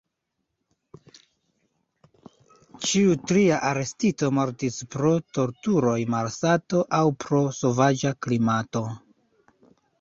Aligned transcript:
Ĉiu 2.85 3.19
tria 3.33 3.59
arestito 3.73 4.31
mortis 4.39 4.81
pro 4.97 5.13
torturoj, 5.41 5.97
malsato 6.17 6.83
aŭ 7.01 7.05
pro 7.25 7.47
sovaĝa 7.63 8.17
klimato. 8.27 8.87